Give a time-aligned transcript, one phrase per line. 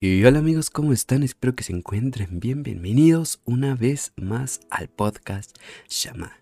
[0.00, 1.24] Y hola amigos, ¿cómo están?
[1.24, 2.62] Espero que se encuentren bien.
[2.62, 5.58] Bienvenidos una vez más al podcast
[5.88, 6.38] Shama.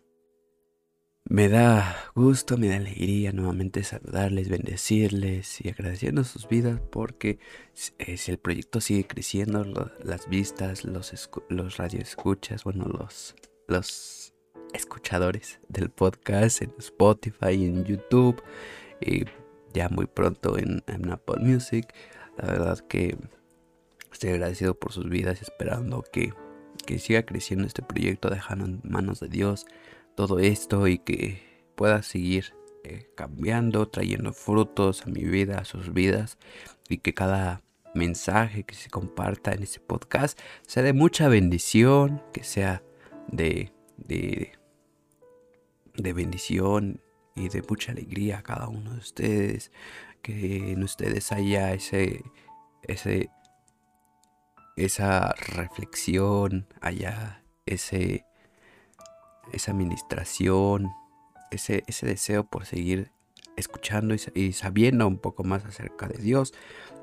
[1.24, 7.38] Me da gusto, me da alegría nuevamente saludarles, bendecirles y agradeciendo sus vidas porque
[7.72, 13.36] si el proyecto sigue creciendo, las vistas, los, los radioescuchas, bueno, los,
[13.68, 14.34] los
[14.74, 18.42] escuchadores del podcast en Spotify, en YouTube
[19.00, 19.24] y
[19.72, 21.94] ya muy pronto en, en Apple Music.
[22.36, 23.16] La verdad que
[24.16, 26.32] estoy agradecido por sus vidas, esperando que,
[26.86, 29.66] que siga creciendo este proyecto, dejando en manos de Dios
[30.14, 31.42] todo esto y que
[31.74, 36.38] pueda seguir eh, cambiando, trayendo frutos a mi vida, a sus vidas
[36.88, 37.62] y que cada
[37.94, 42.82] mensaje que se comparta en este podcast sea de mucha bendición, que sea
[43.28, 44.52] de, de,
[45.94, 47.02] de bendición
[47.34, 49.72] y de mucha alegría a cada uno de ustedes,
[50.22, 52.22] que en ustedes haya ese,
[52.82, 53.28] ese,
[54.76, 58.24] esa reflexión, haya ese,
[59.52, 60.90] esa administración,
[61.50, 63.10] ese, ese deseo por seguir
[63.56, 66.52] escuchando y, sabiendo un poco más acerca de Dios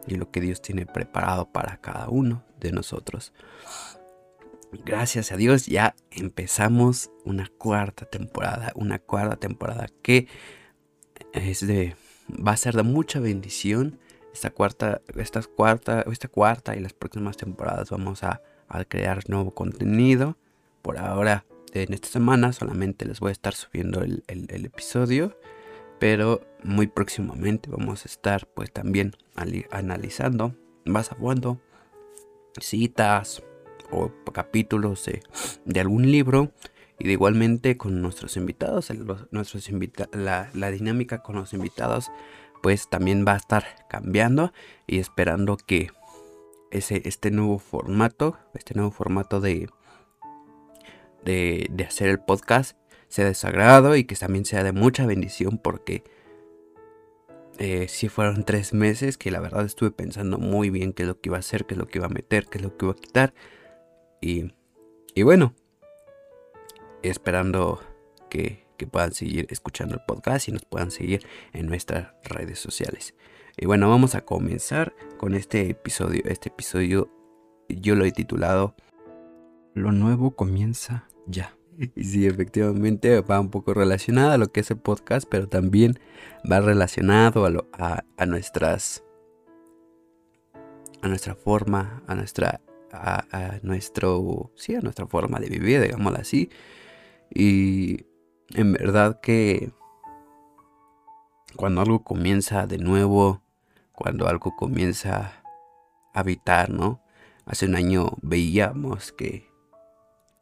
[0.07, 3.33] y lo que Dios tiene preparado para cada uno de nosotros.
[4.85, 10.27] Gracias a Dios ya empezamos una cuarta temporada, una cuarta temporada que
[11.33, 11.95] es de
[12.29, 13.99] va a ser de mucha bendición.
[14.33, 18.41] Esta cuarta, esta cuarta, esta cuarta y las próximas temporadas vamos a,
[18.87, 20.35] crear nuevo contenido.
[20.81, 25.37] Por ahora en esta semana solamente les voy a estar subiendo el, episodio.
[25.99, 31.15] Pero muy próximamente vamos a estar pues también analizando, vas a
[32.59, 33.43] citas
[33.91, 35.07] o capítulos
[35.65, 36.51] de, algún libro.
[36.99, 38.89] Y de igualmente con nuestros invitados,
[39.31, 39.69] nuestros
[40.13, 42.11] la, la dinámica con los invitados
[42.63, 44.53] pues también va a estar cambiando
[44.87, 45.91] y esperando que
[46.71, 49.69] ese, este nuevo formato, este nuevo formato de,
[51.25, 52.77] de, hacer el podcast
[53.09, 56.05] sea de y que también sea de mucha bendición porque
[57.59, 61.19] eh, si fueron tres meses que la verdad estuve pensando muy bien qué es lo
[61.19, 62.85] que iba a hacer, qué es lo que iba a meter, qué es lo que
[62.85, 63.33] iba a quitar.
[64.21, 64.53] Y,
[65.13, 65.53] y bueno,
[67.01, 67.81] esperando
[68.29, 73.15] que, puedan seguir escuchando el podcast y nos puedan seguir en nuestras redes sociales.
[73.57, 76.23] Y bueno, vamos a comenzar con este episodio.
[76.25, 77.09] Este episodio
[77.69, 78.75] yo lo he titulado
[79.73, 81.55] Lo nuevo comienza ya.
[81.95, 85.99] Y sí, efectivamente va un poco relacionado a lo que es el podcast, pero también
[86.49, 89.03] va relacionado a, a, nuestras.
[91.01, 92.61] a nuestra forma, a nuestra.
[92.91, 94.51] A, nuestro.
[94.55, 96.49] sí, a nuestra forma de vivir, digámoslo así.
[97.33, 98.05] Y
[98.49, 99.71] en verdad que.
[101.55, 103.41] cuando algo comienza de nuevo,
[103.93, 105.43] cuando algo comienza
[106.13, 107.01] a habitar, ¿no?
[107.45, 109.49] Hace un año veíamos que.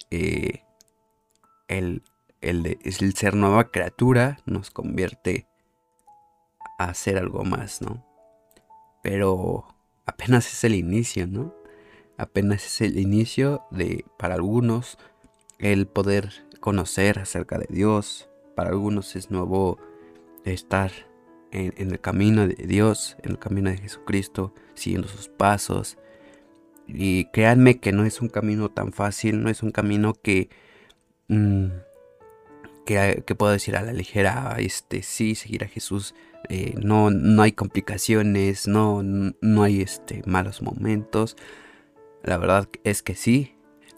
[0.09, 0.63] Eh,
[1.67, 2.03] el,
[2.41, 5.47] el, el ser nueva criatura nos convierte
[6.77, 8.05] a ser algo más, ¿no?
[9.03, 9.65] Pero
[10.05, 11.53] apenas es el inicio, ¿no?
[12.17, 14.97] Apenas es el inicio de, para algunos,
[15.59, 16.31] el poder
[16.61, 18.29] conocer acerca de Dios.
[18.55, 19.77] Para algunos es nuevo
[20.45, 20.91] estar
[21.51, 25.97] en, el camino de Dios, en el camino de Jesucristo, siguiendo sus pasos.
[26.87, 30.49] Y créanme que no es un camino tan fácil, no es un camino que
[31.31, 31.67] Mm,
[32.85, 36.13] que, puedo decir a la ligera, este, sí, seguir a Jesús,
[36.49, 41.37] eh, no, no hay complicaciones, no, no hay este, malos momentos.
[42.21, 43.55] La verdad es que sí,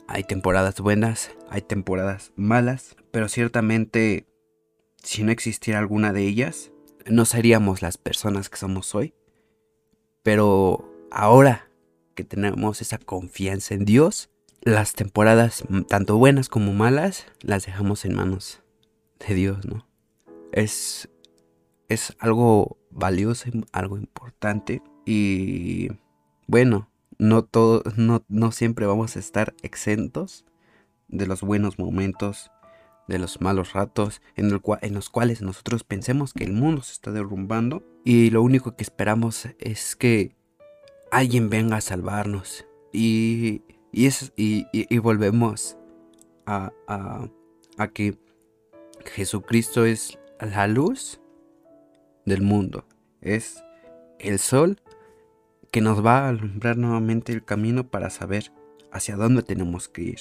[0.07, 4.25] hay temporadas buenas, hay temporadas malas, pero ciertamente
[5.03, 6.71] si no existiera alguna de ellas,
[7.05, 9.13] no seríamos las personas que somos hoy.
[10.23, 11.69] Pero ahora
[12.15, 14.29] que tenemos esa confianza en Dios,
[14.61, 18.61] las temporadas, tanto buenas como malas, las dejamos en manos
[19.27, 19.85] de Dios, ¿no?
[20.53, 21.09] Es,
[21.89, 25.89] es algo valioso, algo importante y
[26.47, 26.89] bueno,
[27.23, 27.47] no,
[27.95, 30.45] no, no siempre vamos a estar exentos
[31.07, 32.51] de los buenos momentos,
[33.07, 37.83] de los malos ratos en, los cuales nosotros pensemos que el mundo se está derrumbando
[38.03, 40.35] y lo único que esperamos es que
[41.11, 42.65] alguien venga a salvarnos.
[42.91, 45.77] Y y, es, y, volvemos
[46.47, 48.17] a, a, que
[49.05, 51.21] Jesucristo es la luz
[52.25, 52.85] del mundo.
[53.21, 53.63] Es
[54.17, 54.81] el sol
[55.73, 58.53] que nos va a alumbrar nuevamente el camino para saber
[58.91, 60.19] hacia dónde tenemos que ir.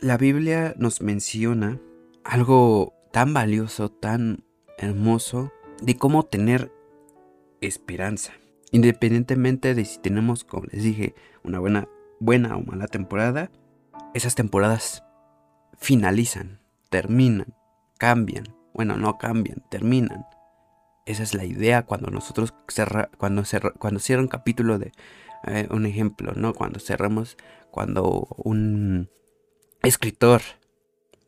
[0.00, 1.78] La Biblia nos menciona
[2.24, 4.44] algo tan valioso, tan
[4.78, 5.52] hermoso,
[5.82, 6.72] de cómo tener
[7.60, 8.32] esperanza.
[8.70, 11.86] Independientemente de si tenemos, como les dije, una buena,
[12.18, 13.50] buena o mala temporada,
[14.14, 15.04] esas temporadas
[15.76, 17.54] finalizan, terminan,
[17.98, 18.46] cambian.
[18.72, 20.24] Bueno, no cambian, terminan.
[21.06, 24.92] Esa es la idea cuando nosotros cerra, cuando, cerra, cuando cierra un capítulo de
[25.46, 26.54] eh, un ejemplo, ¿no?
[26.54, 27.36] Cuando cerramos,
[27.70, 29.10] cuando un
[29.82, 30.40] escritor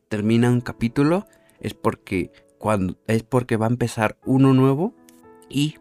[0.09, 1.27] termina un capítulo,
[1.59, 4.95] es porque cuando es porque va a empezar uno nuevo
[5.49, 5.75] y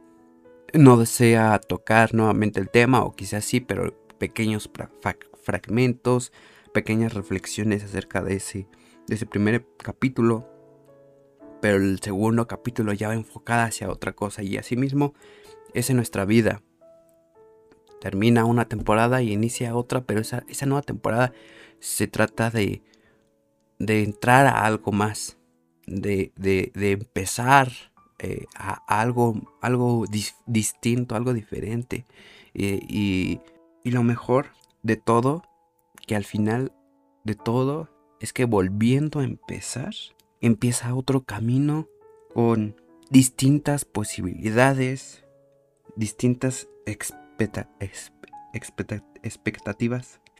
[0.74, 4.70] no desea tocar nuevamente el tema o quizás sí, pero pequeños
[5.42, 6.32] fragmentos,
[6.74, 8.68] pequeñas reflexiones acerca de ese,
[9.06, 10.55] de ese primer capítulo
[11.66, 15.14] pero el segundo capítulo ya va enfocada hacia otra cosa y asimismo
[15.74, 16.62] es en nuestra vida.
[18.00, 21.32] Termina una temporada y inicia otra, pero esa, esa nueva temporada
[21.80, 22.84] se trata de,
[23.80, 25.38] de entrar a algo más,
[25.88, 27.72] de, de, de empezar
[28.20, 30.04] eh, a, algo, algo
[30.46, 32.06] distinto, algo diferente.
[32.54, 33.40] y,
[33.82, 34.52] y lo mejor
[34.84, 35.42] de todo,
[36.06, 36.70] que al final
[37.24, 37.90] de todo,
[38.20, 39.94] es que volviendo a empezar,
[40.46, 41.88] empieza otro camino
[42.32, 42.76] con
[43.10, 45.24] distintas posibilidades,
[45.96, 48.12] distintas expectativas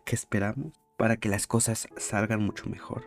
[0.05, 3.05] que esperamos para que las cosas salgan mucho mejor,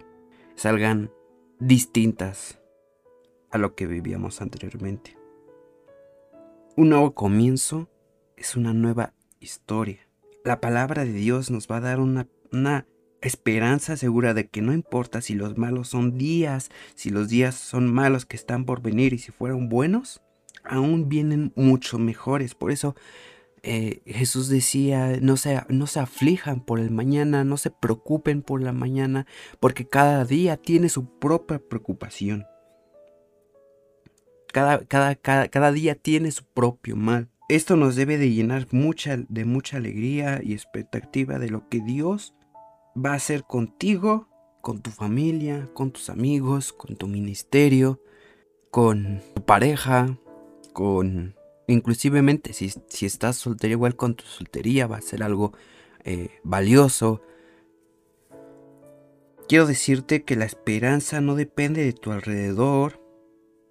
[0.55, 1.11] salgan
[1.59, 2.59] distintas
[3.51, 5.17] a lo que vivíamos anteriormente.
[6.75, 7.89] Un nuevo comienzo
[8.37, 10.07] es una nueva historia.
[10.45, 12.85] La palabra de Dios nos va a dar una, una
[13.21, 17.91] esperanza segura de que no importa si los malos son días, si los días son
[17.91, 20.21] malos que están por venir y si fueron buenos,
[20.63, 22.55] aún vienen mucho mejores.
[22.55, 22.95] Por eso
[23.63, 28.61] eh, Jesús decía, no se, no se aflijan por el mañana, no se preocupen por
[28.61, 29.25] la mañana,
[29.59, 32.45] porque cada día tiene su propia preocupación.
[34.51, 37.29] Cada, cada, cada, cada día tiene su propio mal.
[37.49, 42.33] Esto nos debe de llenar mucha, de mucha alegría y expectativa de lo que Dios
[43.03, 44.27] va a ser contigo,
[44.61, 48.01] con tu familia, con tus amigos, con tu ministerio,
[48.71, 50.17] con tu pareja,
[50.73, 51.35] con...
[51.67, 55.53] Inclusivemente si, si estás soltero igual con tu soltería va a ser algo
[56.03, 57.21] eh, valioso.
[59.47, 62.99] Quiero decirte que la esperanza no depende de tu alrededor,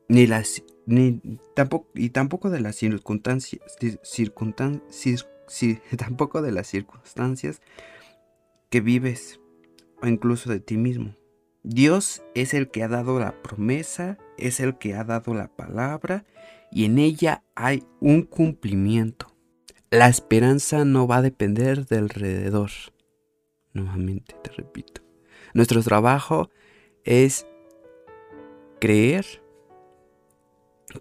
[0.08, 1.20] ni las ni
[1.54, 3.60] tampoco y tampoco de las circunstancias,
[4.02, 5.26] circunstancias
[5.98, 7.60] tampoco de las circunstancias
[8.70, 9.40] que vives
[10.02, 11.14] o incluso de ti mismo.
[11.62, 16.24] Dios es el que ha dado la promesa, es el que ha dado la palabra
[16.70, 19.34] y en ella hay un cumplimiento.
[19.90, 22.70] La esperanza no va a depender del alrededor.
[23.72, 25.02] Nuevamente te repito.
[25.54, 26.50] Nuestro trabajo
[27.04, 27.46] es
[28.80, 29.24] creer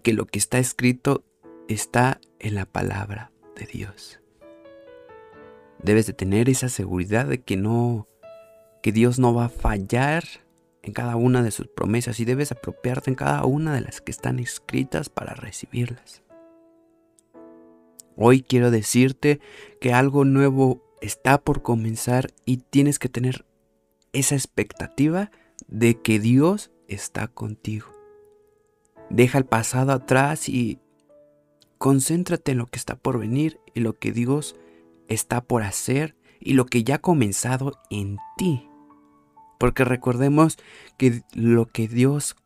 [0.02, 1.24] que lo que está escrito
[1.68, 4.20] está en la palabra de Dios.
[5.82, 8.08] Debes de tener esa seguridad de que no,
[8.82, 10.24] que Dios no va a fallar
[10.82, 14.10] en cada una de sus promesas y debes apropiarte en cada una de las que
[14.10, 16.22] están escritas para recibirlas.
[18.16, 19.40] Hoy quiero decirte
[19.80, 23.44] que algo nuevo está por comenzar y tienes que tener
[24.12, 25.30] esa expectativa
[25.68, 27.86] de que Dios está contigo.
[29.10, 30.80] Deja el pasado atrás y
[31.78, 34.56] concéntrate en lo que está por venir y lo que Dios
[35.08, 38.68] está por hacer y lo que ya ha comenzado en ti.
[39.58, 40.56] Porque recordemos
[40.96, 42.36] que lo que Dios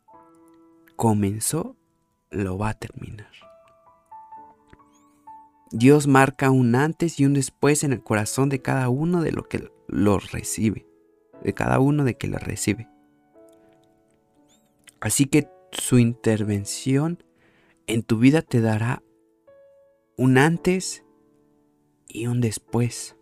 [0.96, 1.76] comenzó,
[2.30, 3.30] lo va a terminar.
[5.70, 9.48] Dios marca un antes y un después en el corazón de cada uno de lo
[9.48, 10.86] que lo recibe,
[11.42, 12.88] de cada uno de que lo recibe.
[15.00, 17.24] Así que su intervención
[17.86, 19.02] en tu vida te dará
[20.16, 21.01] un antes
[22.08, 23.16] y un después.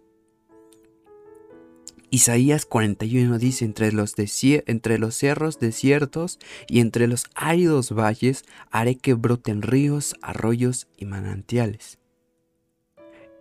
[2.12, 8.96] Isaías 41 dice, entre los, entre los cerros desiertos y entre los áridos valles haré
[8.96, 11.98] que broten ríos, arroyos y manantiales.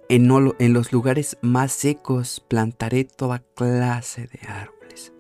[0.07, 0.29] En,
[0.59, 5.13] en los lugares más secos plantaré toda clase de árboles.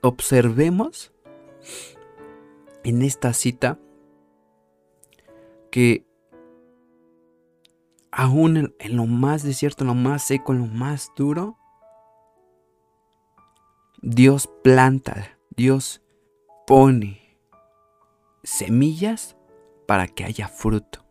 [0.00, 1.12] observemos
[2.82, 3.78] en esta cita
[5.70, 6.05] que
[8.16, 11.58] aún en, lo más desierto, en lo más seco, en lo más duro,
[14.00, 16.02] Dios planta, Dios
[16.66, 17.38] pone
[18.42, 19.36] semillas
[19.86, 21.04] para que haya fruto.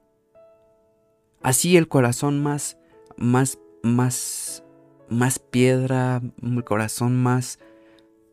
[1.43, 2.79] Así el corazón más,
[3.17, 4.63] más, más,
[5.07, 7.59] más piedra, el corazón más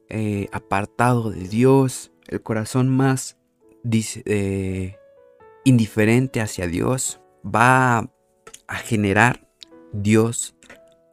[0.08, 3.36] eh, apartado de Dios, el corazón más
[3.84, 4.96] eh,
[5.64, 8.10] indiferente hacia Dios, va
[8.68, 9.48] a generar
[9.92, 10.54] Dios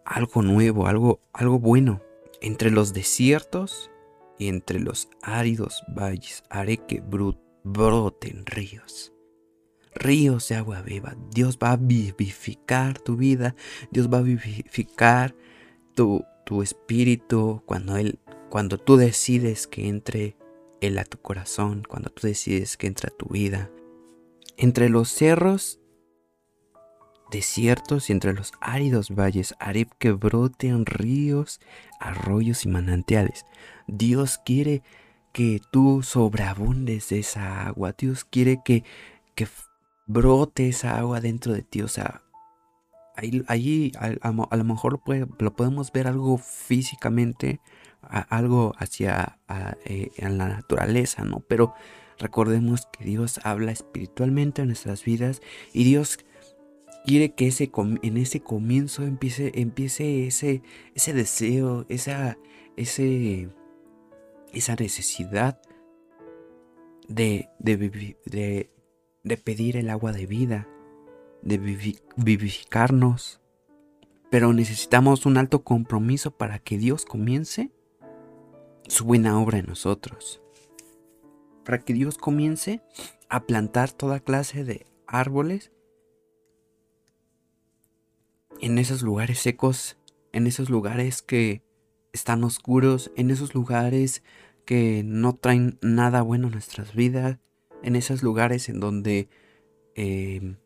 [0.05, 2.01] algo nuevo, algo, algo bueno.
[2.41, 3.91] Entre los desiertos
[4.37, 7.01] y entre los áridos valles haré que
[7.63, 9.13] broten ríos.
[9.93, 11.15] Ríos de agua viva.
[11.31, 13.55] Dios va a vivificar tu vida.
[13.91, 15.35] Dios va a vivificar
[15.95, 20.37] tu, tu espíritu cuando Él, cuando tú decides que entre
[20.79, 23.69] Él a tu corazón, cuando tú decides que entre a tu vida.
[24.57, 25.79] Entre los cerros
[27.31, 31.59] desiertos y entre los áridos valles haré que broten ríos,
[31.99, 33.45] arroyos y manantiales.
[33.87, 34.81] Dios quiere
[35.31, 37.93] que tú sobreabundes de esa agua.
[37.97, 38.83] Dios quiere que,
[39.35, 39.47] que
[40.07, 41.81] brote esa agua dentro de ti.
[41.81, 42.21] O sea,
[43.47, 45.01] allí, a, lo mejor
[45.39, 47.59] lo, podemos ver algo físicamente,
[48.01, 49.39] algo hacia
[49.85, 51.41] eh, en la naturaleza, ¿no?
[51.41, 51.73] Pero
[52.17, 55.41] recordemos que Dios habla espiritualmente en nuestras vidas
[55.73, 56.19] y Dios
[57.05, 60.61] quiere que ese, en ese comienzo empiece, empiece ese,
[60.95, 62.37] ese deseo, esa,
[62.75, 63.49] ese,
[64.53, 65.59] esa necesidad
[67.07, 68.15] de, de,
[69.23, 70.67] de, pedir el agua de vida,
[71.41, 71.57] de
[72.15, 73.41] vivificarnos.
[74.29, 77.71] Pero necesitamos un alto compromiso para que Dios comience
[78.87, 80.41] su buena obra en nosotros.
[81.65, 82.81] Para que Dios comience
[83.27, 85.71] a plantar toda clase de árboles
[88.61, 89.97] en esos lugares secos,
[90.31, 91.63] en esos lugares que
[92.13, 94.23] están oscuros, en esos lugares
[94.65, 97.39] que no traen nada bueno a nuestras vidas,
[97.83, 99.29] en esos lugares en donde
[99.95, 100.57] em,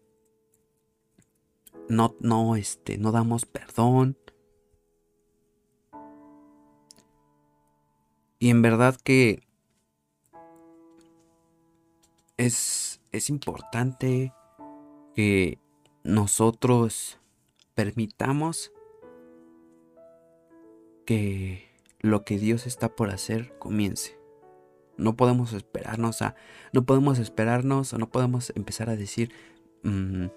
[1.87, 4.17] no, no, este, no damos perdón.
[8.39, 9.47] Y en verdad que
[12.37, 14.33] es, es importante
[15.15, 15.59] que
[16.03, 17.19] nosotros
[17.75, 18.71] permitamos
[21.05, 24.17] que lo que Dios está por hacer comience.
[24.97, 26.35] No podemos esperarnos a,
[26.71, 29.31] no podemos esperarnos o no podemos empezar a decir,
[29.83, 30.27] mm,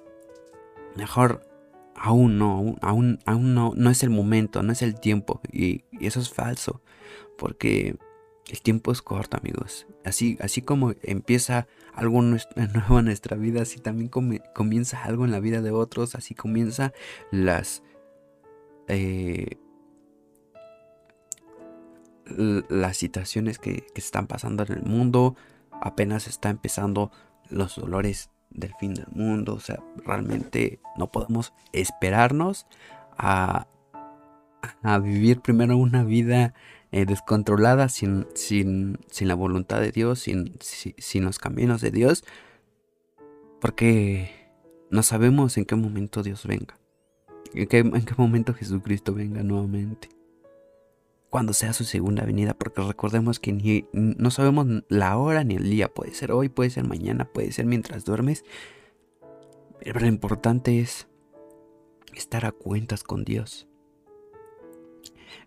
[0.96, 1.46] mejor
[1.94, 5.40] aún no, aún, aún no, no es el momento, no es el tiempo.
[5.52, 6.82] Y, eso es falso,
[7.38, 7.96] porque
[8.48, 9.86] el tiempo es corto, amigos.
[10.04, 15.40] Así, así como empieza algo nuevo en nuestra vida, así también comienza algo en la
[15.40, 16.92] vida de otros, así comienza
[17.30, 17.82] las...
[18.88, 19.58] Eh,
[22.68, 25.36] las situaciones que, que están pasando en el mundo,
[25.80, 27.12] apenas está empezando
[27.50, 32.66] los dolores del fin del mundo, o sea, realmente no podemos esperarnos
[33.16, 33.68] a,
[34.82, 36.52] a vivir primero una vida
[36.92, 42.24] eh, descontrolada, sin, sin, sin, la voluntad de Dios, sin, sin, los caminos de Dios,
[43.60, 44.30] porque
[44.90, 46.78] no sabemos en qué momento Dios venga,
[47.54, 50.08] en qué, en qué momento Jesucristo venga nuevamente,
[51.28, 55.68] cuando sea su segunda venida, porque recordemos que ni, no sabemos la hora ni el
[55.68, 58.44] día, puede ser hoy, puede ser mañana, puede ser mientras duermes,
[59.80, 61.08] pero lo importante es
[62.14, 63.66] estar a cuentas con Dios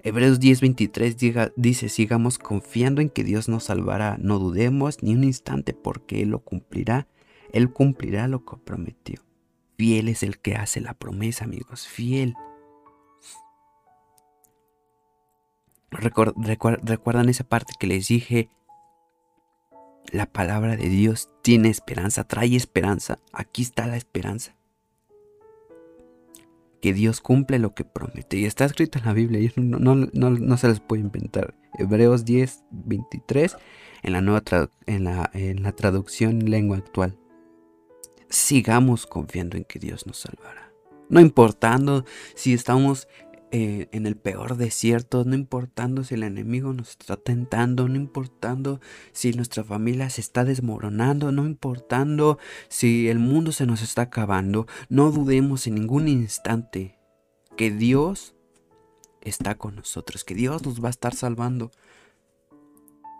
[0.01, 5.74] Hebreos 10:23 dice, sigamos confiando en que Dios nos salvará, no dudemos ni un instante
[5.74, 7.08] porque Él lo cumplirá,
[7.51, 9.22] Él cumplirá lo que prometió.
[9.77, 12.36] Fiel es el que hace la promesa, amigos, fiel.
[15.91, 18.50] ¿Recuerdan esa parte que les dije?
[20.12, 23.19] La palabra de Dios tiene esperanza, trae esperanza.
[23.31, 24.58] Aquí está la esperanza
[26.81, 28.38] que Dios cumple lo que promete.
[28.38, 31.55] Y está escrito en la Biblia, y no, no, se les puede inventar.
[31.77, 33.57] Hebreos 10, 23,
[34.03, 34.41] en la, nueva
[34.86, 37.17] en la, en la traducción lengua actual.
[38.29, 40.71] Sigamos confiando en que Dios nos salvará.
[41.09, 42.05] No importando
[42.36, 43.07] si estamos
[43.51, 48.79] eh, en el peor desierto, no importando si el enemigo nos está tentando, no importando
[49.11, 52.37] si nuestra familia se está desmoronando, no importando
[52.67, 56.99] si el mundo se nos está acabando, no dudemos en ningún instante
[57.57, 58.35] que Dios
[59.21, 61.71] está con nosotros, que Dios nos va a estar salvando,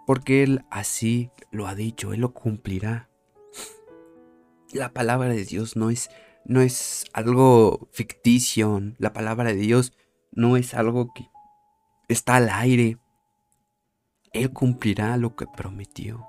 [0.06, 3.10] porque Él así lo ha dicho, Él lo cumplirá.
[4.74, 6.12] La palabra de Dios no es,
[6.46, 9.94] no es algo ficticio, la palabra de Dios
[10.32, 11.30] no es algo que
[12.08, 12.98] está al aire.
[14.32, 16.26] Él cumplirá lo que prometió.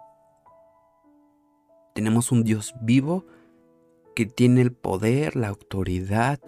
[1.94, 3.26] Tenemos un Dios vivo
[4.14, 6.40] que tiene el poder, la autoridad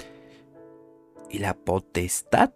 [1.31, 2.53] y la potestad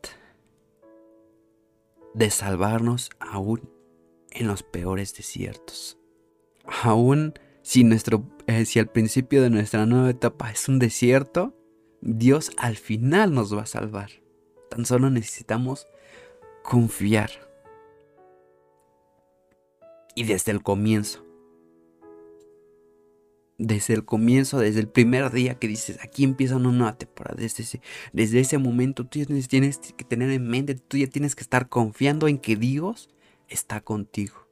[2.14, 3.68] de salvarnos aún
[4.30, 5.98] en los peores desiertos.
[6.82, 11.56] Aún si nuestro eh, si al principio de nuestra nueva etapa es un desierto,
[12.00, 14.10] Dios al final nos va a salvar.
[14.68, 15.86] Tan solo necesitamos
[16.62, 17.30] confiar.
[20.14, 21.24] Y desde el comienzo.
[23.58, 27.62] Desde el comienzo, desde el primer día que dices, aquí empieza una nueva temporada, desde
[27.62, 27.80] ese,
[28.12, 31.70] desde ese momento tú tienes, tienes que tener en mente, tú ya tienes que estar
[31.70, 33.08] confiando en que Dios
[33.48, 34.46] está contigo.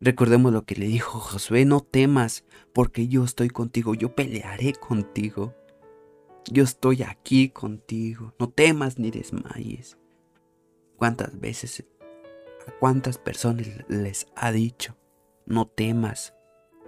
[0.00, 5.54] Recordemos lo que le dijo Josué, no temas, porque yo estoy contigo, yo pelearé contigo.
[6.50, 9.96] Yo estoy aquí contigo, no temas ni desmayes.
[10.96, 11.84] ¿Cuántas veces,
[12.66, 14.96] a cuántas personas les ha dicho,
[15.46, 16.34] no temas,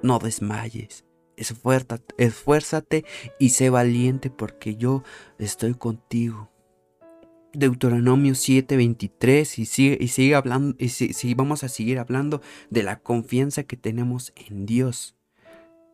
[0.02, 1.04] no desmayes?
[1.36, 3.04] Esfuérzate, esfuérzate
[3.38, 5.02] y sé valiente porque yo
[5.38, 6.50] estoy contigo.
[7.54, 13.00] Deuteronomio 7:23 y sigue, y sigue hablando, y si, vamos a seguir hablando de la
[13.00, 15.16] confianza que tenemos en Dios.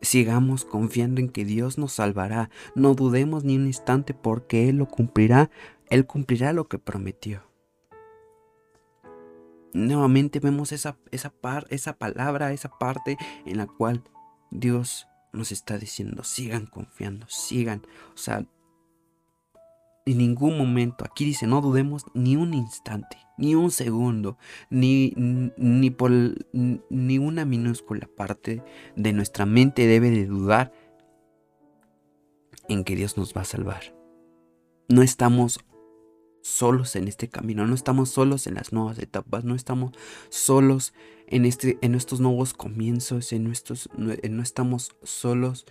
[0.03, 2.49] Sigamos confiando en que Dios nos salvará.
[2.75, 5.49] No dudemos ni un instante porque Él lo cumplirá.
[5.89, 7.41] Él cumplirá lo que prometió.
[9.73, 14.03] Nuevamente vemos esa, esa, par, esa palabra, esa parte en la cual
[14.51, 17.81] Dios nos está diciendo, sigan confiando, sigan.
[18.13, 18.45] O sea,
[20.05, 24.37] en ningún momento, aquí dice, no dudemos ni un instante, ni un segundo,
[24.69, 26.11] ni, ni por
[26.53, 28.63] ni una minúscula parte
[28.95, 30.71] de nuestra mente debe de dudar
[32.69, 33.93] en que Dios nos va a salvar.
[34.87, 35.59] No estamos
[36.41, 39.91] solos en este camino, no estamos solos en las nuevas etapas, no estamos
[40.29, 40.93] solos
[41.27, 45.65] en, este, en estos nuevos comienzos, en nuestros, no estamos solos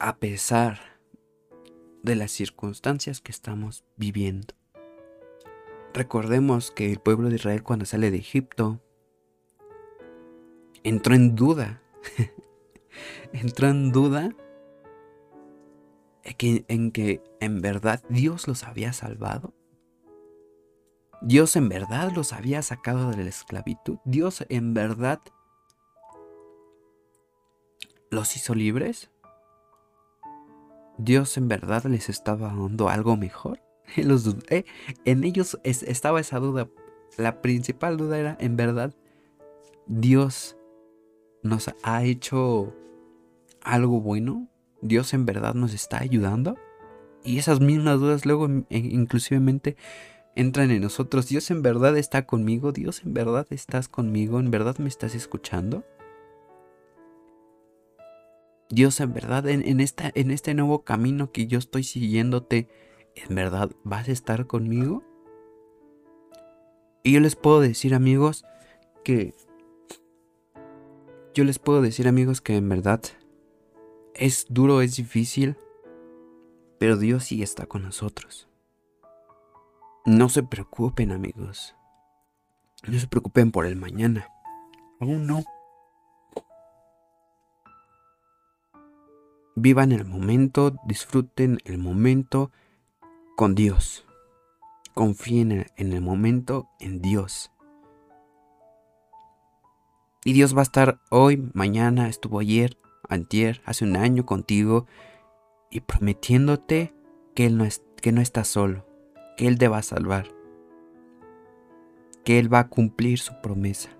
[0.00, 0.80] a pesar
[2.02, 4.54] de las circunstancias que estamos viviendo.
[5.94, 8.80] Recordemos que el pueblo de Israel cuando sale de Egipto
[10.82, 11.80] entró en duda.
[13.32, 14.34] entró en duda
[16.24, 19.54] en que, en verdad Dios los había salvado.
[21.22, 23.98] Dios en verdad los había sacado de la esclavitud.
[24.04, 25.20] Dios en verdad
[28.10, 29.12] los hizo libres.
[30.98, 33.60] Dios en verdad les estaba dando algo mejor.
[34.50, 34.64] Eh,
[35.04, 36.68] en ellos estaba esa duda.
[37.16, 38.94] La principal duda era, en verdad,
[39.86, 40.56] Dios
[41.42, 42.74] nos ha hecho
[43.62, 44.48] algo bueno.
[44.80, 46.56] Dios en verdad nos está ayudando.
[47.22, 49.76] Y esas mismas dudas luego inclusivemente
[50.34, 51.28] entran en nosotros.
[51.28, 52.72] Dios en verdad está conmigo.
[52.72, 54.40] Dios en verdad estás conmigo.
[54.40, 55.84] En verdad me estás escuchando.
[58.70, 62.68] Dios, en verdad, en, esta, en este nuevo camino que yo estoy siguiéndote,
[63.14, 65.02] ¿en verdad vas a estar conmigo?
[67.02, 68.44] Y yo les puedo decir, amigos,
[69.04, 69.34] que...
[71.34, 73.02] Yo les puedo decir, amigos, que en verdad
[74.14, 75.56] es duro, es difícil,
[76.78, 78.48] pero Dios sí está con nosotros.
[80.06, 81.74] No se preocupen, amigos.
[82.86, 84.28] No se preocupen por el mañana.
[85.00, 85.42] Aún no.
[89.56, 92.50] Vivan el momento, disfruten el momento
[93.34, 94.04] con Dios.
[94.94, 97.50] Confíen en el momento en Dios.
[100.24, 104.86] Y Dios va a estar hoy, mañana, estuvo ayer, antier, hace un año contigo
[105.70, 106.94] y prometiéndote
[107.34, 108.86] que Él no, es, que no está solo,
[109.36, 110.28] que Él te va a salvar,
[112.24, 113.90] que Él va a cumplir su promesa.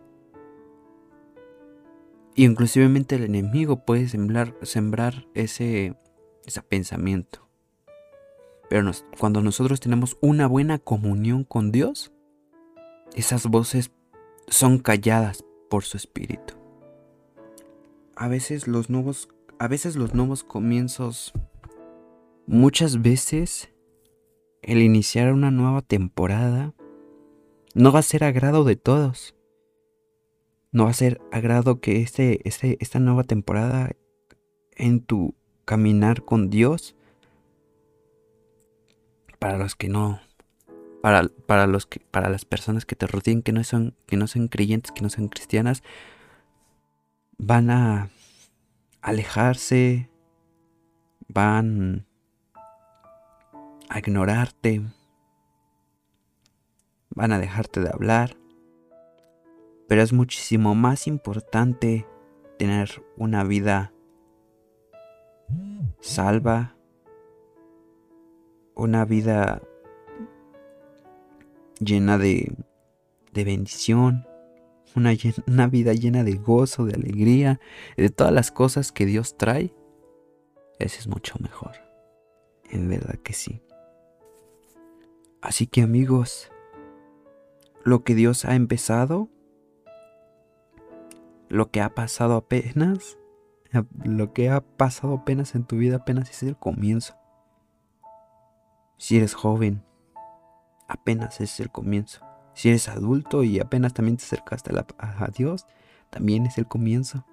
[2.36, 5.96] Y inclusivemente el enemigo puede sembrar, sembrar ese,
[6.46, 7.43] ese pensamiento.
[8.74, 12.12] Pero cuando nosotros tenemos una buena comunión con Dios,
[13.14, 13.92] esas voces
[14.48, 16.54] son calladas por su espíritu.
[18.16, 19.28] A veces los nuevos,
[19.60, 21.32] a veces los nuevos comienzos,
[22.48, 23.72] muchas veces
[24.60, 26.74] el iniciar una nueva temporada
[27.74, 29.37] no va a ser agrado de todos
[30.72, 33.92] no va a ser agrado que este, este, esta nueva temporada
[34.72, 36.96] en tu caminar con Dios,
[39.44, 40.20] para los que no,
[41.02, 44.26] para, para, los que, para las personas que te rodean que no son, que no
[44.26, 45.83] son creyentes, que no son cristianas,
[47.37, 48.09] van a
[49.02, 50.09] alejarse,
[51.28, 52.07] van
[53.90, 54.80] a ignorarte,
[57.11, 58.38] van a dejarte de hablar.
[59.88, 62.07] Pero es muchísimo más importante
[62.59, 63.92] tener una vida
[66.00, 66.76] salva,
[68.74, 69.62] una vida
[71.80, 72.54] llena de,
[73.32, 74.26] de bendición,
[74.96, 75.12] una,
[75.46, 77.60] una, vida llena de gozo, de alegría,
[77.96, 79.74] de todas las cosas que Dios trae,
[80.78, 81.72] ese es mucho mejor.
[82.70, 83.62] En verdad que sí.
[85.40, 86.50] Así que amigos,
[87.84, 89.28] lo que Dios ha empezado,
[91.48, 93.18] lo que ha pasado apenas,
[94.04, 97.14] lo que ha pasado apenas en tu vida apenas es el comienzo.
[99.04, 99.82] Si eres joven,
[100.88, 102.24] apenas es el comienzo.
[102.54, 105.66] Si eres adulto y apenas también te acercaste a, Dios,
[106.08, 107.26] también es el comienzo.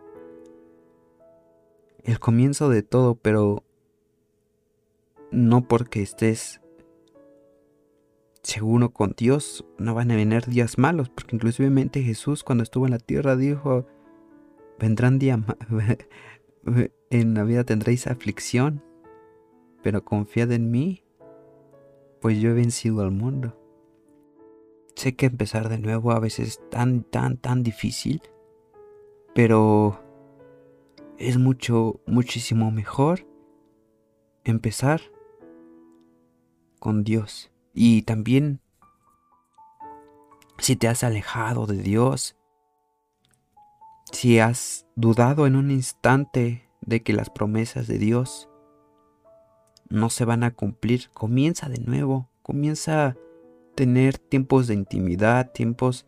[2.04, 3.64] El comienzo de todo, pero
[5.32, 6.60] no porque estés
[8.44, 12.92] seguro con Dios, no van a venir días malos, porque inclusivemente Jesús cuando estuvo en
[12.92, 13.88] la tierra dijo,
[14.78, 15.40] vendrán días
[17.10, 18.84] en la vida tendréis aflicción,
[19.82, 21.06] pero confiad en mí,
[22.22, 23.58] pues yo he vencido al mundo.
[24.96, 28.22] Sé que empezar de nuevo a veces es tan, tan, tan difícil,
[29.34, 30.00] pero
[31.18, 33.26] es mucho, muchísimo mejor
[34.44, 35.02] empezar
[36.80, 37.52] con Dios.
[37.74, 38.62] Y también,
[40.60, 42.36] si te has alejado de Dios,
[44.12, 48.50] si has dudado en un instante de que las promesas de Dios
[49.92, 53.18] no se van a cumplir, comienza de nuevo, comienza a
[53.76, 56.08] tener tiempos de intimidad, tiempos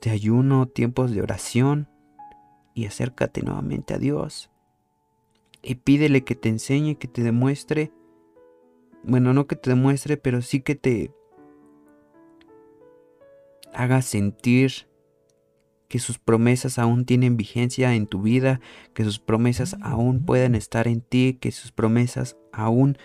[0.00, 1.88] de ayuno, tiempos de oración
[2.74, 4.50] y acércate nuevamente a Dios.
[5.62, 7.92] Y pídele que te enseñe, que te demuestre
[9.02, 11.12] bueno, no que te demuestre, pero sí que te
[13.72, 14.86] haga sentir
[15.92, 18.62] que sus promesas aún tienen vigencia en tu vida,
[18.94, 22.96] que sus promesas aún pueden estar en ti, que sus promesas aún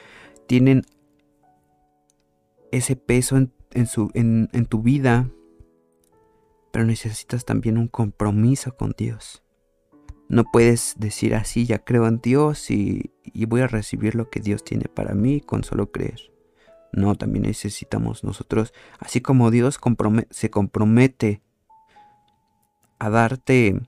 [0.48, 0.84] tienen
[2.72, 5.30] ese peso en, su, en tu vida,
[6.72, 9.44] pero necesitas también un compromiso con Dios.
[10.30, 13.12] No puedes decir así, ya creo en Dios y,
[13.50, 16.32] voy a recibir lo que Dios tiene para mí con solo creer.
[16.94, 19.78] No, también necesitamos nosotros, así como Dios
[20.30, 21.42] se compromete
[23.00, 23.80] a darte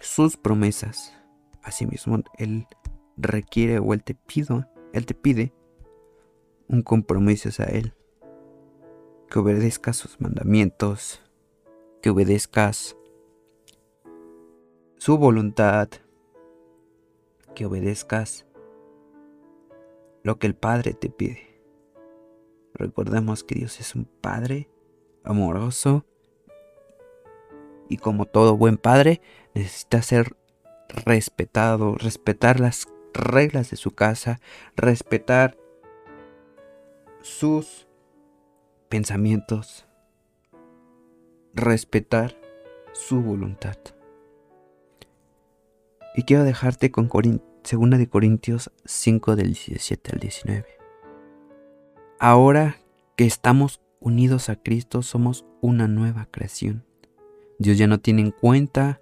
[0.00, 1.12] sus promesas,
[1.62, 2.66] asimismo Él
[3.16, 5.52] requiere o Él te pide, Él te pide
[6.68, 7.94] un compromiso a Él.
[9.30, 11.20] Que obedezcas sus mandamientos,
[12.00, 12.96] que obedezcas
[14.96, 15.88] su voluntad,
[17.54, 18.46] que obedezcas
[20.22, 21.60] lo que el Padre te pide.
[22.74, 24.68] Recordemos que Dios es un Padre
[25.24, 26.04] amoroso
[27.88, 29.20] y como todo buen Padre
[29.54, 30.36] necesita ser
[30.88, 34.40] respetado, respetar las reglas de su casa,
[34.76, 35.56] respetar
[37.22, 37.86] sus
[38.88, 39.86] pensamientos,
[41.54, 42.36] respetar
[42.92, 43.76] su voluntad.
[46.14, 47.40] Y quiero dejarte con 2
[47.98, 50.66] de Corintios 5 del 17 al 19.
[52.18, 52.78] Ahora
[53.16, 56.84] que estamos unidos a Cristo somos una nueva creación.
[57.58, 59.00] Dios ya no tiene en cuenta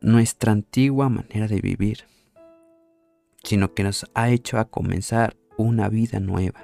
[0.00, 2.04] nuestra antigua manera de vivir,
[3.42, 6.60] sino que nos ha hecho a comenzar una vida nueva.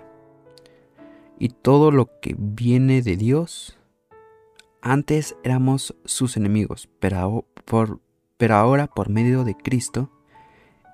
[1.38, 3.78] Y todo lo que viene de Dios,
[4.80, 7.46] antes éramos sus enemigos, pero
[8.36, 10.10] pero ahora por medio de Cristo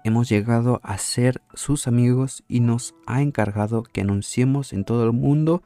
[0.04, 5.12] hemos llegado a ser sus amigos y nos ha encargado que anunciemos en todo el
[5.12, 5.62] mundo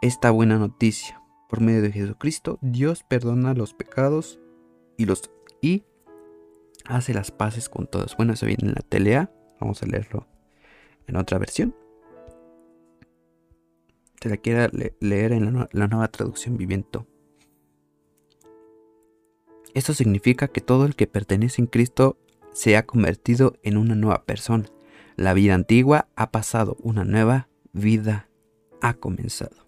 [0.00, 1.20] esta buena noticia.
[1.48, 4.38] Por medio de Jesucristo, Dios perdona los pecados
[4.96, 5.30] y los
[5.60, 5.82] y
[6.84, 8.16] hace las paces con todos.
[8.16, 9.32] Bueno, eso viene en la telea.
[9.60, 10.26] Vamos a leerlo
[11.08, 11.74] en otra versión.
[14.20, 17.00] Se la quiera leer en la, nueva traducción viviente
[19.78, 22.18] esto significa que todo el que pertenece en Cristo
[22.52, 24.66] se ha convertido en una nueva persona.
[25.14, 28.28] La vida antigua ha pasado, una nueva vida
[28.80, 29.67] ha comenzado.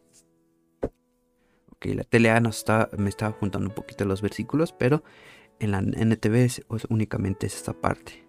[1.83, 5.03] La TLA nos está, me estaba juntando un poquito los versículos, pero
[5.59, 8.27] en la NTV es, únicamente es esta parte.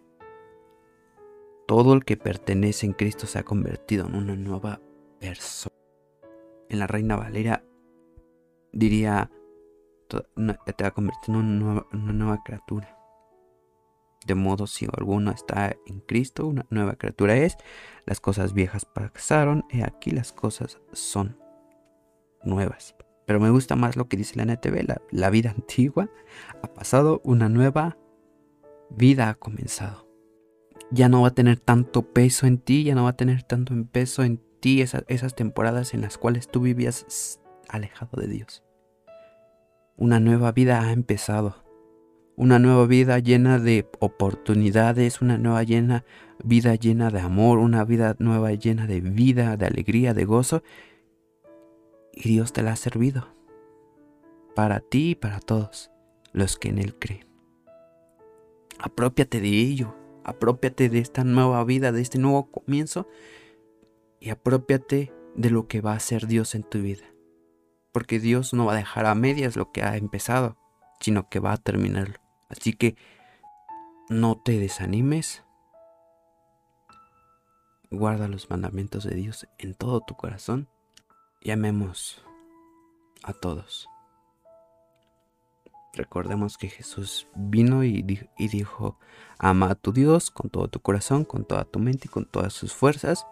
[1.67, 4.81] Todo el que pertenece en Cristo se ha convertido en una nueva
[5.19, 5.75] persona.
[6.69, 7.63] En la Reina Valera
[8.71, 9.29] diría
[10.07, 12.97] te va a convertir en una nueva, criatura.
[14.25, 17.57] De modo, si alguno está en Cristo, una nueva criatura es,
[18.05, 21.37] las cosas viejas pasaron y aquí las cosas son
[22.43, 22.95] nuevas.
[23.31, 26.09] Pero me gusta más lo que dice la NTV, la, vida antigua
[26.61, 27.97] ha pasado, una nueva
[28.89, 30.05] vida ha comenzado.
[30.91, 33.73] Ya no va a tener tanto peso en ti, ya no va a tener tanto
[33.89, 37.39] peso en ti esas temporadas en las cuales tú vivías
[37.69, 38.65] alejado de Dios.
[39.95, 41.63] Una nueva vida ha empezado.
[42.35, 46.03] una nueva vida llena de oportunidades, una nueva llena,
[46.43, 50.63] vida llena de amor, una vida nueva llena de vida, de alegría, de gozo.
[52.13, 53.27] Y Dios te la ha servido
[54.55, 55.91] para ti y para todos
[56.33, 57.27] los que en Él creen.
[58.79, 63.07] Apropiate de ello, apropiate de esta nueva vida, de este nuevo comienzo
[64.19, 67.05] y apropiate de lo que va a hacer Dios en tu vida.
[67.91, 70.57] Porque Dios no va a dejar a medias lo que ha empezado,
[70.99, 72.19] sino que va a terminarlo.
[72.49, 72.95] Así que
[74.09, 75.43] no te desanimes.
[77.89, 80.69] Guarda los mandamientos de Dios en todo tu corazón
[81.41, 82.23] y amemos
[83.23, 83.87] a todos.
[85.93, 88.01] Recordemos que Jesús vino y,
[88.37, 88.97] dijo,
[89.37, 92.53] ama a tu Dios con todo tu corazón, con toda tu mente y con todas
[92.53, 93.25] sus fuerzas.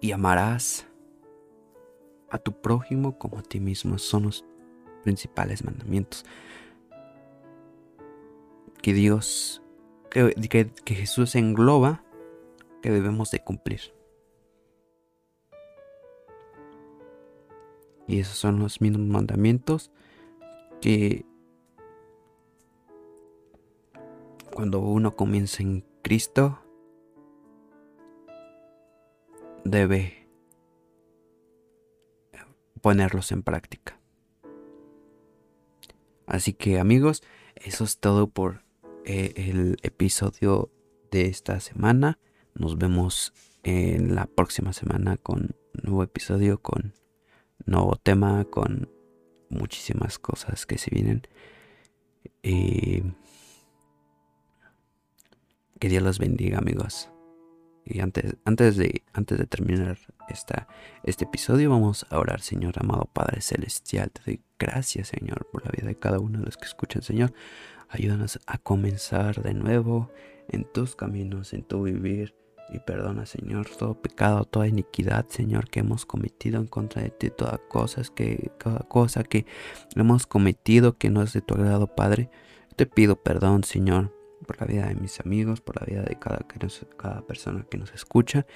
[0.00, 0.86] Y amarás
[2.30, 3.98] a tu prójimo como a ti mismo.
[3.98, 4.44] Son los
[5.04, 6.24] principales mandamientos
[8.80, 9.62] que Dios,
[10.10, 10.34] que,
[10.84, 12.02] que Jesús engloba,
[12.80, 13.92] que debemos de cumplir.
[18.12, 19.90] Y esos son los mismos mandamientos
[20.82, 21.24] que
[24.52, 26.60] cuando uno comienza en Cristo
[29.64, 30.28] debe
[32.82, 33.98] ponerlos en práctica.
[36.26, 37.22] Así que amigos,
[37.56, 38.62] eso es todo por
[39.06, 40.70] eh, el episodio
[41.10, 42.18] de esta semana.
[42.54, 46.92] Nos vemos en la próxima semana con nuevo episodio, con
[47.66, 48.88] nuevo tema, con
[49.48, 51.22] muchísimas cosas que se vienen.
[52.42, 53.02] Eh,
[55.78, 57.10] que Dios los bendiga, amigos.
[57.84, 59.98] Y antes, antes, de, antes de terminar
[60.28, 60.68] esta,
[61.02, 64.12] este episodio, vamos a orar, Señor, amado Padre Celestial.
[64.12, 67.32] Te doy gracias, Señor, por la vida de cada uno de los que escuchan, Señor.
[67.88, 70.10] Ayúdanos a comenzar de nuevo
[70.48, 72.34] en tus caminos, en tu vivir.
[72.72, 77.28] Y perdona, Señor, todo pecado, toda iniquidad, Señor, que hemos cometido en contra de ti,
[77.28, 79.44] toda cosas que, cada cosa que
[79.94, 82.30] hemos cometido que no es de tu agrado, Padre.
[82.76, 86.46] Te pido perdón, Señor, por la vida de mis amigos, por la vida de cada,
[86.96, 88.46] cada persona que nos escucha.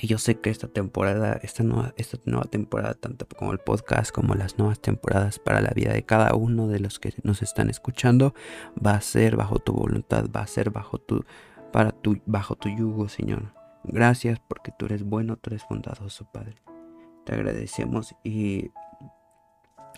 [0.00, 4.10] Y yo sé que esta temporada, esta nueva, esta nueva temporada, tanto como el podcast
[4.10, 7.70] como las nuevas temporadas para la vida de cada uno de los que nos están
[7.70, 8.34] escuchando,
[8.84, 11.24] va a ser bajo tu voluntad, va a ser bajo tu,
[11.74, 13.52] para tu, bajo tu yugo, Señor.
[13.82, 16.54] Gracias porque tú eres bueno, tú eres bondadoso, Padre.
[17.26, 18.70] Te agradecemos y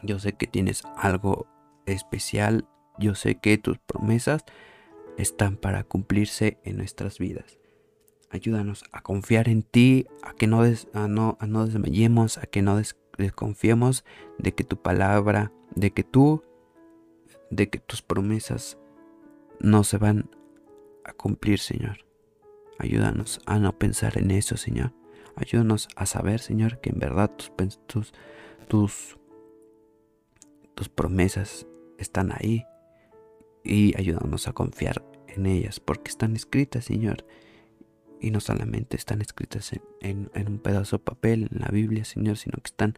[0.03, 1.47] yo sé que tienes algo
[1.85, 2.67] especial.
[2.99, 4.47] Yo sé que tus promesas
[5.19, 7.59] están para cumplirse en nuestras vidas.
[8.31, 12.63] Ayúdanos a confiar en ti, a que no, a no, a no desmayemos, a que
[12.63, 12.81] no
[13.19, 14.03] desconfiemos
[14.39, 16.43] de que tu palabra, de que tú,
[17.51, 18.79] de que tus promesas
[19.61, 20.31] no se van
[21.07, 22.05] a cumplir, Señor.
[22.79, 24.93] Ayúdanos a no pensar en eso, Señor.
[25.37, 28.13] Ayúdanos a saber, Señor, que en verdad tus, tus,
[28.69, 29.19] tus,
[30.75, 31.67] tus promesas
[31.99, 32.65] están ahí.
[33.65, 37.25] Y ayúdanos a confiar en ellas, porque están escritas, Señor
[38.21, 42.57] y no solamente están escritas en, un pedazo de papel en la Biblia, Señor, sino
[42.63, 42.95] que están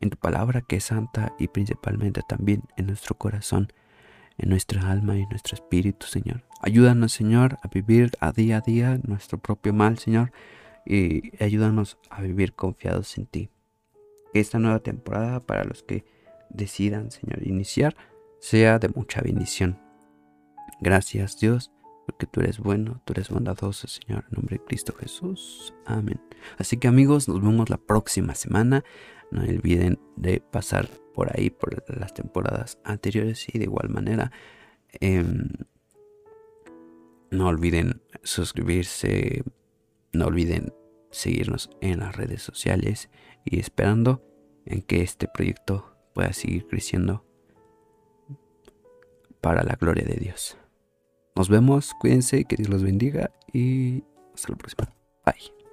[0.00, 3.72] en tu palabra que es santa y principalmente también en nuestro corazón,
[4.38, 6.44] en nuestra alma y en nuestro espíritu, Señor.
[6.66, 10.32] Ayúdanos, Señor, a vivir a día a día nuestro propio mal, Señor,
[10.86, 13.50] y ayúdanos a vivir confiados en ti.
[14.32, 16.06] Que esta nueva temporada para los que
[16.48, 17.94] decidan, Señor, iniciar,
[18.40, 19.78] sea de mucha bendición.
[20.80, 21.70] Gracias, Dios
[22.06, 25.74] porque tú eres bueno, tú eres bondadoso, Señor, en nombre de Cristo Jesús.
[25.86, 26.20] Amén.
[26.58, 28.84] Así que amigos, nos vemos la próxima semana.
[29.30, 34.30] No olviden de pasar por ahí, por las temporadas anteriores y de igual manera.
[35.00, 35.48] Em,
[37.34, 39.42] no olviden suscribirse,
[40.12, 40.72] no olviden
[41.10, 43.10] seguirnos en las redes sociales
[43.44, 44.24] y esperando
[44.66, 47.24] en que este proyecto pueda seguir creciendo
[49.40, 50.56] para la gloria de Dios.
[51.36, 54.94] Nos vemos, cuídense, que Dios los bendiga y hasta la próxima.
[55.24, 55.63] Bye.